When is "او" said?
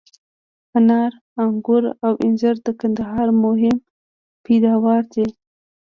2.05-2.13